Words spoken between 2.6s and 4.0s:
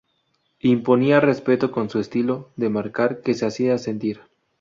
marcar, que se hacía